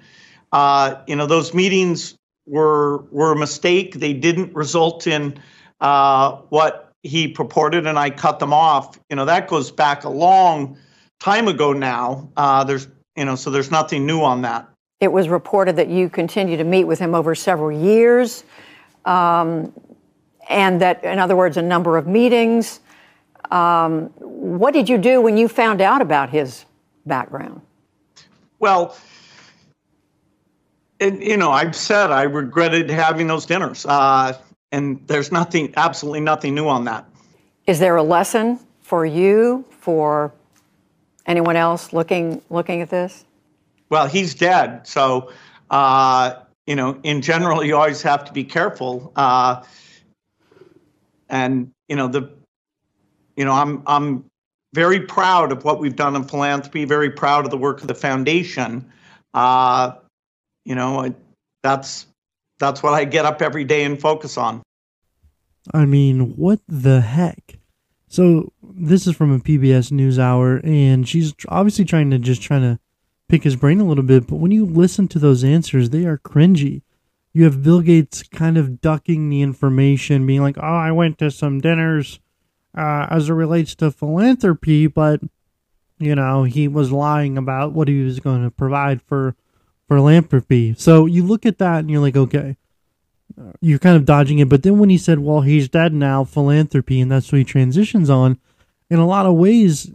Uh, 0.52 0.96
you 1.08 1.16
know, 1.16 1.26
those 1.26 1.54
meetings 1.54 2.16
were 2.46 3.00
were 3.12 3.34
a 3.34 3.38
mistake. 3.38 3.96
They 3.96 4.14
didn't 4.14 4.54
result 4.54 5.08
in 5.08 5.40
uh, 5.82 6.38
what 6.50 6.92
he 7.04 7.28
purported, 7.28 7.86
and 7.86 8.00
I 8.00 8.10
cut 8.10 8.40
them 8.40 8.54
off. 8.54 9.00
You 9.10 9.16
know, 9.16 9.26
that 9.26 9.48
goes 9.48 9.72
back 9.72 10.04
a 10.04 10.10
long 10.10 10.78
time 11.20 11.48
ago 11.48 11.74
now. 11.74 12.30
Uh, 12.36 12.64
there's 12.64 12.88
you 13.16 13.26
know, 13.26 13.36
so 13.36 13.50
there's 13.52 13.72
nothing 13.72 14.06
new 14.06 14.22
on 14.22 14.42
that. 14.42 14.73
It 15.04 15.12
was 15.12 15.28
reported 15.28 15.76
that 15.76 15.90
you 15.90 16.10
continue 16.10 16.56
to 16.56 16.64
meet 16.64 16.86
with 16.86 16.98
him 16.98 17.14
over 17.14 17.36
several 17.36 17.72
years, 17.72 18.46
um, 19.04 19.74
and 20.48 20.80
that, 20.80 21.04
in 21.04 21.20
other 21.20 21.36
words, 21.36 21.58
a 21.58 21.62
number 21.62 21.98
of 21.98 22.08
meetings. 22.08 22.80
Um, 23.52 24.08
what 24.18 24.74
did 24.74 24.88
you 24.88 24.98
do 24.98 25.20
when 25.20 25.36
you 25.36 25.50
found 25.50 25.82
out 25.82 26.02
about 26.02 26.30
his 26.30 26.64
background? 27.06 27.60
Well, 28.60 28.96
it, 31.00 31.22
you 31.22 31.36
know, 31.36 31.52
I've 31.52 31.76
said 31.76 32.10
I 32.10 32.24
regretted 32.24 32.90
having 32.90 33.28
those 33.28 33.46
dinners, 33.46 33.86
uh, 33.86 34.38
and 34.72 35.06
there's 35.08 35.34
nothing, 35.34 35.74
absolutely 35.76 36.22
nothing 36.22 36.56
new 36.56 36.70
on 36.70 36.86
that. 36.86 37.06
Is 37.68 37.78
there 37.78 37.98
a 37.98 38.04
lesson 38.04 38.58
for 38.82 39.06
you, 39.06 39.66
for 39.70 40.34
Anyone 41.26 41.56
else 41.56 41.94
looking 41.94 42.42
looking 42.50 42.82
at 42.82 42.90
this? 42.90 43.26
Well, 43.94 44.08
he's 44.08 44.34
dead, 44.34 44.88
so 44.88 45.32
uh, 45.70 46.34
you 46.66 46.76
know, 46.76 47.00
in 47.04 47.22
general, 47.22 47.64
you 47.64 47.76
always 47.76 48.02
have 48.02 48.26
to 48.26 48.34
be 48.34 48.44
careful. 48.44 49.14
Uh, 49.16 49.62
and 51.30 51.70
you 51.88 51.96
know, 51.96 52.08
the 52.08 52.28
you 53.38 53.46
know, 53.46 53.52
I'm 53.52 53.84
I'm 53.86 54.26
very 54.74 55.02
proud 55.02 55.52
of 55.52 55.64
what 55.64 55.80
we've 55.80 55.96
done 55.96 56.16
in 56.16 56.24
philanthropy. 56.24 56.86
Very 56.86 57.12
proud 57.12 57.46
of 57.46 57.52
the 57.52 57.58
work 57.58 57.82
of 57.82 57.88
the 57.88 57.94
foundation. 57.94 58.92
Uh, 59.36 59.92
you 60.66 60.74
know, 60.74 61.14
that's 61.62 62.08
that's 62.58 62.82
what 62.82 62.96
I 62.96 63.06
get 63.06 63.26
up 63.26 63.44
every 63.44 63.64
day 63.64 63.84
and 63.84 64.02
focus 64.02 64.40
on. 64.40 64.64
I 65.72 65.86
mean, 65.86 66.36
what 66.36 66.62
the 66.68 67.02
heck? 67.02 67.60
So 68.08 68.54
this 68.64 69.06
is 69.06 69.16
from 69.16 69.32
a 69.32 69.38
PBS 69.38 69.92
NewsHour, 69.92 70.66
and 70.66 71.08
she's 71.08 71.36
obviously 71.48 71.86
trying 71.86 72.10
to 72.10 72.18
just 72.18 72.42
trying 72.42 72.62
to 72.62 72.80
pick 73.30 73.44
his 73.44 73.56
brain 73.56 73.80
a 73.80 73.86
little 73.86 74.04
bit. 74.04 74.28
But 74.28 74.38
when 74.38 74.52
you 74.52 74.66
listen 74.66 75.08
to 75.10 75.20
those 75.20 75.44
answers, 75.44 75.90
they 75.90 76.06
are 76.06 76.18
cringy. 76.18 76.82
You 77.34 77.46
have 77.46 77.64
Bill 77.64 77.82
Gates 77.82 78.24
kind 78.24 78.58
of 78.58 78.80
ducking 78.82 79.30
the 79.30 79.42
information, 79.42 80.28
being 80.28 80.42
like, 80.42 80.58
"Oh, 80.58 80.62
I 80.62 80.92
went 80.92 81.18
to 81.18 81.32
some 81.32 81.60
dinners 81.60 82.20
uh, 82.78 83.08
as 83.10 83.30
it 83.30 83.34
relates 83.34 83.76
to 83.76 83.92
philanthropy, 83.92 84.88
but 84.88 85.22
you 86.00 86.16
know 86.16 86.44
he 86.44 86.68
was 86.68 86.92
lying 86.92 87.38
about 87.38 87.74
what 87.74 87.88
he 87.88 88.04
was 88.04 88.20
going 88.20 88.44
to 88.44 88.52
provide 88.52 89.02
for 89.02 89.36
philanthropy." 89.88 90.76
So 90.78 91.06
you 91.06 91.24
look 91.24 91.46
at 91.46 91.58
that 91.58 91.80
and 91.80 91.90
you're 91.90 92.02
like, 92.02 92.18
"Okay." 92.18 92.58
you're 93.62 93.80
kind 93.80 93.96
of 93.96 94.06
dodging 94.06 94.40
it. 94.40 94.50
But 94.50 94.64
then 94.64 94.80
when 94.80 94.90
he 94.90 94.98
said, 94.98 95.20
well, 95.20 95.42
he's 95.42 95.70
dead 95.70 95.94
now, 95.94 96.24
philanthropy, 96.24 97.00
and 97.00 97.12
that's 97.12 97.32
what 97.32 97.40
he 97.40 97.44
transitions 97.44 98.10
on, 98.10 98.40
in 98.90 99.00
a 99.00 99.08
lot 99.08 99.26
of 99.26 99.36
ways, 99.36 99.92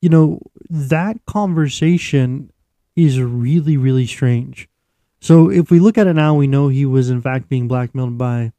you 0.00 0.08
know, 0.08 0.40
that 0.68 1.24
conversation 1.26 2.52
is 2.96 3.20
really, 3.20 3.76
really 3.76 4.06
strange. 4.06 4.68
So 5.20 5.50
if 5.50 5.70
we 5.70 5.78
look 5.78 5.98
at 5.98 6.06
it 6.06 6.14
now, 6.14 6.34
we 6.34 6.46
know 6.46 6.68
he 6.68 6.86
was 6.86 7.10
in 7.10 7.20
fact 7.20 7.48
being 7.48 7.68
blackmailed 7.68 8.16
by, 8.18 8.52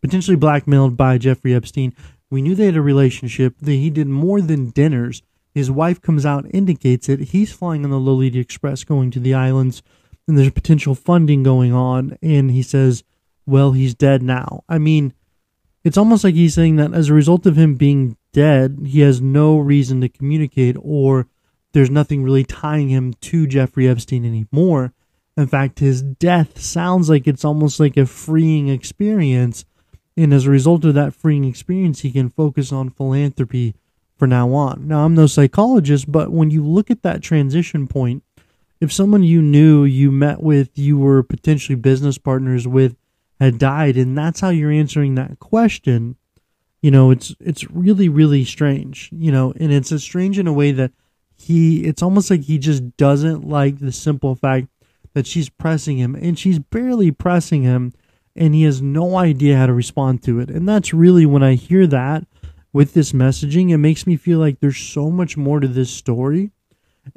potentially 0.00 0.36
blackmailed 0.36 0.96
by 0.96 1.18
Jeffrey 1.18 1.54
Epstein. 1.54 1.94
We 2.30 2.42
knew 2.42 2.54
they 2.54 2.66
had 2.66 2.76
a 2.76 2.82
relationship, 2.82 3.56
that 3.60 3.72
he 3.72 3.90
did 3.90 4.08
more 4.08 4.40
than 4.40 4.70
dinners. 4.70 5.22
His 5.54 5.70
wife 5.70 6.00
comes 6.00 6.24
out, 6.24 6.46
indicates 6.50 7.08
it. 7.08 7.20
He's 7.20 7.52
flying 7.52 7.84
on 7.84 7.90
the 7.90 8.00
Lolita 8.00 8.38
Express 8.38 8.84
going 8.84 9.10
to 9.10 9.20
the 9.20 9.34
islands, 9.34 9.82
and 10.26 10.38
there's 10.38 10.50
potential 10.50 10.94
funding 10.94 11.42
going 11.42 11.74
on. 11.74 12.16
And 12.22 12.50
he 12.50 12.62
says, 12.62 13.04
well, 13.44 13.72
he's 13.72 13.94
dead 13.94 14.22
now. 14.22 14.64
I 14.68 14.78
mean, 14.78 15.12
it's 15.84 15.98
almost 15.98 16.24
like 16.24 16.34
he's 16.34 16.54
saying 16.54 16.76
that 16.76 16.94
as 16.94 17.08
a 17.08 17.14
result 17.14 17.44
of 17.44 17.56
him 17.56 17.74
being 17.74 18.16
dead, 18.32 18.78
he 18.86 19.00
has 19.00 19.20
no 19.20 19.58
reason 19.58 20.00
to 20.00 20.08
communicate 20.08 20.76
or 20.80 21.26
there's 21.72 21.90
nothing 21.90 22.22
really 22.22 22.44
tying 22.44 22.88
him 22.88 23.14
to 23.14 23.46
Jeffrey 23.46 23.88
Epstein 23.88 24.24
anymore. 24.24 24.92
In 25.36 25.46
fact, 25.46 25.78
his 25.78 26.02
death 26.02 26.60
sounds 26.60 27.08
like 27.08 27.26
it's 27.26 27.44
almost 27.44 27.80
like 27.80 27.96
a 27.96 28.06
freeing 28.06 28.68
experience. 28.68 29.64
And 30.16 30.34
as 30.34 30.46
a 30.46 30.50
result 30.50 30.84
of 30.84 30.94
that 30.94 31.14
freeing 31.14 31.44
experience, 31.44 32.00
he 32.00 32.12
can 32.12 32.28
focus 32.28 32.70
on 32.72 32.90
philanthropy 32.90 33.74
for 34.18 34.26
now 34.26 34.52
on. 34.52 34.86
Now, 34.86 35.04
I'm 35.04 35.14
no 35.14 35.26
psychologist, 35.26 36.12
but 36.12 36.30
when 36.30 36.50
you 36.50 36.62
look 36.64 36.90
at 36.90 37.02
that 37.02 37.22
transition 37.22 37.88
point, 37.88 38.22
if 38.80 38.92
someone 38.92 39.22
you 39.22 39.40
knew, 39.40 39.84
you 39.84 40.10
met 40.10 40.42
with, 40.42 40.76
you 40.78 40.98
were 40.98 41.22
potentially 41.22 41.76
business 41.76 42.18
partners 42.18 42.68
with, 42.68 42.96
had 43.42 43.58
died 43.58 43.96
and 43.96 44.16
that's 44.16 44.38
how 44.38 44.50
you're 44.50 44.70
answering 44.70 45.16
that 45.16 45.40
question 45.40 46.14
you 46.80 46.92
know 46.92 47.10
it's 47.10 47.34
it's 47.40 47.68
really 47.70 48.08
really 48.08 48.44
strange 48.44 49.10
you 49.12 49.32
know 49.32 49.52
and 49.58 49.72
it's 49.72 49.92
strange 50.02 50.38
in 50.38 50.46
a 50.46 50.52
way 50.52 50.70
that 50.70 50.92
he 51.42 51.84
it's 51.84 52.02
almost 52.02 52.30
like 52.30 52.42
he 52.42 52.58
just 52.58 52.96
doesn't 52.96 53.46
like 53.46 53.78
the 53.78 53.92
simple 53.92 54.34
fact 54.34 54.68
that 55.14 55.26
she's 55.26 55.48
pressing 55.48 55.98
him 55.98 56.14
and 56.14 56.38
she's 56.38 56.58
barely 56.58 57.10
pressing 57.10 57.62
him 57.62 57.92
and 58.34 58.54
he 58.54 58.62
has 58.62 58.80
no 58.80 59.16
idea 59.16 59.56
how 59.56 59.66
to 59.66 59.72
respond 59.72 60.22
to 60.22 60.40
it 60.40 60.48
and 60.48 60.68
that's 60.68 60.94
really 60.94 61.26
when 61.26 61.42
i 61.42 61.54
hear 61.54 61.86
that 61.86 62.24
with 62.72 62.94
this 62.94 63.12
messaging 63.12 63.70
it 63.70 63.78
makes 63.78 64.06
me 64.06 64.16
feel 64.16 64.38
like 64.38 64.60
there's 64.60 64.78
so 64.78 65.10
much 65.10 65.36
more 65.36 65.60
to 65.60 65.68
this 65.68 65.90
story 65.90 66.50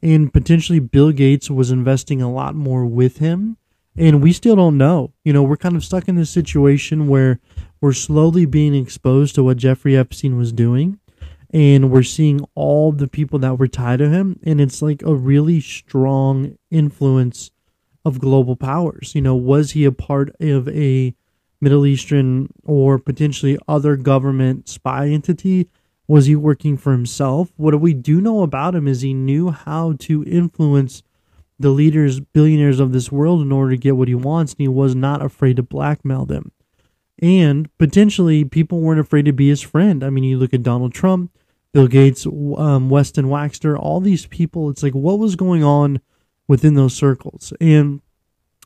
and 0.02 0.34
potentially 0.34 0.80
bill 0.80 1.12
gates 1.12 1.50
was 1.50 1.72
investing 1.72 2.22
a 2.22 2.32
lot 2.32 2.56
more 2.56 2.86
with 2.86 3.18
him 3.18 3.58
and 3.98 4.22
we 4.22 4.34
still 4.34 4.56
don't 4.56 4.78
know. 4.78 5.14
You 5.24 5.34
know, 5.34 5.44
we're 5.44 5.58
kind 5.58 5.76
of 5.76 5.84
stuck 5.84 6.08
in 6.08 6.16
this 6.16 6.30
situation 6.30 7.08
where 7.08 7.40
we're 7.80 7.94
slowly 7.94 8.46
being 8.46 8.76
exposed 8.76 9.36
to 9.36 9.44
what 9.44 9.58
Jeffrey 9.58 9.96
Epstein 9.96 10.38
was 10.38 10.52
doing, 10.52 11.00
and 11.56 11.90
we're 11.90 12.04
seeing 12.04 12.46
all 12.54 12.92
the 12.92 13.08
people 13.08 13.40
that 13.40 13.58
were 13.58 13.70
tied 13.70 14.00
to 14.00 14.10
him, 14.10 14.38
and 14.44 14.60
it's 14.60 14.82
like 14.82 15.02
a 15.04 15.16
really 15.16 15.62
strong 15.62 16.58
influence 16.70 17.50
of 18.04 18.20
global 18.20 18.58
powers. 18.58 19.16
You 19.16 19.22
know, 19.22 19.38
was 19.38 19.72
he 19.72 19.86
a 19.86 19.92
part 19.94 20.36
of 20.42 20.68
a 20.68 21.16
Middle 21.62 21.86
Eastern 21.86 22.50
or 22.66 23.00
potentially 23.00 23.58
other 23.70 23.96
government 23.96 24.68
spy 24.68 25.08
entity? 25.08 25.70
Was 26.10 26.26
he 26.26 26.36
working 26.36 26.76
for 26.76 26.92
himself? 26.92 27.54
What 27.56 27.80
we 27.80 27.94
do 27.94 28.20
know 28.20 28.44
about 28.44 28.76
him 28.76 28.86
is 28.86 29.00
he 29.00 29.14
knew 29.14 29.52
how 29.52 29.94
to 30.00 30.26
influence 30.26 31.04
the 31.58 31.70
leaders, 31.70 32.20
billionaires 32.20 32.82
of 32.82 32.92
this 32.92 33.14
world 33.14 33.42
in 33.42 33.54
order 33.54 33.72
to 33.72 33.78
get 33.78 33.96
what 33.96 34.10
he 34.10 34.16
wants, 34.16 34.52
and 34.52 34.60
he 34.60 34.68
was 34.68 34.94
not 34.94 35.24
afraid 35.24 35.56
to 35.56 35.64
blackmail 35.64 36.26
them. 36.26 36.52
And 37.20 37.70
potentially, 37.78 38.44
people 38.44 38.82
weren't 38.82 39.00
afraid 39.00 39.24
to 39.24 39.32
be 39.32 39.48
his 39.48 39.62
friend. 39.62 40.04
I 40.04 40.10
mean, 40.10 40.26
you 40.26 40.38
look 40.38 40.54
at 40.54 40.62
Donald 40.62 40.94
Trump, 40.94 41.32
Bill 41.76 41.88
Gates, 41.88 42.26
um, 42.26 42.90
Weston 42.90 43.28
Waxter, 43.28 43.78
all 43.78 44.00
these 44.00 44.28
people. 44.28 44.70
It's 44.70 44.82
like, 44.82 44.94
what 44.94 45.20
was 45.20 45.36
going 45.36 45.62
on 45.62 46.00
within 46.48 46.76
those 46.76 46.94
circles? 46.94 47.52
And 47.60 48.00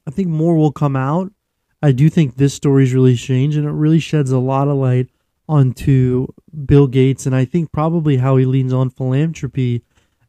I 0.05 0.11
think 0.11 0.27
more 0.27 0.55
will 0.55 0.71
come 0.71 0.95
out. 0.95 1.31
I 1.81 1.91
do 1.91 2.07
think 2.07 2.35
this 2.35 2.53
story's 2.53 2.93
really 2.93 3.15
changed 3.15 3.57
and 3.57 3.65
it 3.65 3.71
really 3.71 3.97
sheds 3.97 4.29
a 4.29 4.37
lot 4.37 4.67
of 4.67 4.77
light 4.77 5.07
onto 5.47 6.27
Bill 6.67 6.85
Gates 6.85 7.25
and 7.25 7.35
I 7.35 7.45
think 7.45 7.71
probably 7.71 8.17
how 8.17 8.37
he 8.37 8.45
leans 8.45 8.73
on 8.73 8.91
philanthropy 8.91 9.81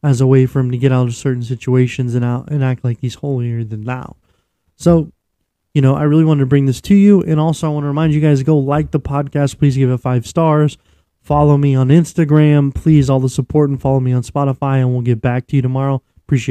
as 0.03 0.23
a 0.23 0.27
way 0.27 0.47
for 0.47 0.61
him 0.61 0.71
to 0.71 0.79
get 0.79 0.91
out 0.91 1.07
of 1.07 1.15
certain 1.15 1.43
situations 1.43 2.15
and 2.15 2.25
out 2.25 2.51
and 2.51 2.65
act 2.65 2.83
like 2.83 3.01
he's 3.03 3.17
holier 3.17 3.63
than 3.63 3.85
thou. 3.85 4.17
So, 4.77 5.13
you 5.75 5.83
know, 5.83 5.97
I 5.97 6.05
really 6.05 6.25
wanted 6.25 6.41
to 6.41 6.47
bring 6.47 6.65
this 6.65 6.81
to 6.81 6.95
you. 6.95 7.21
And 7.21 7.39
also 7.39 7.67
I 7.67 7.75
want 7.75 7.85
to 7.85 7.89
remind 7.89 8.15
you 8.15 8.23
guys 8.23 8.43
go 8.43 8.57
like 8.57 8.91
the 8.91 9.01
podcast. 9.01 9.59
Please 9.59 9.77
give 9.77 9.91
it 9.91 9.99
five 9.99 10.27
stars. 10.27 10.79
Follow 11.21 11.57
me 11.57 11.75
on 11.75 11.89
Instagram. 11.89 12.75
Please 12.75 13.11
all 13.11 13.21
the 13.21 13.29
support 13.29 13.71
and 13.71 13.81
follow 13.81 14.01
me 14.01 14.13
on 14.13 14.23
Spotify 14.23 14.79
and 14.79 14.93
we'll 14.93 15.03
get 15.03 15.21
back 15.21 15.47
to 15.49 15.57
you 15.57 15.63
tomorrow. 15.63 16.03
Appreciate 16.27 16.49